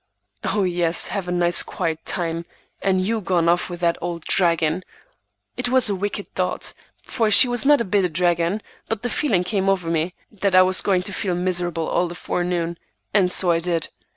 [0.43, 2.45] "Oh, yes; have a nice quiet time,
[2.81, 4.83] and you gone off with that old dragon!"
[5.57, 9.03] It was a wicked thought, for she was not a bit of a dragon, but
[9.03, 12.79] the feeling came over me that I was going to feel miserable all the forenoon,
[13.13, 13.89] and so I did.